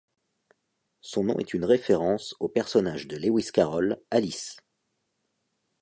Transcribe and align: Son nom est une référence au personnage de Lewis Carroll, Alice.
Son 1.01 1.25
nom 1.25 1.37
est 1.37 1.53
une 1.53 1.63
référence 1.63 2.33
au 2.39 2.49
personnage 2.49 3.05
de 3.07 3.17
Lewis 3.17 3.51
Carroll, 3.53 4.01
Alice. 4.09 4.57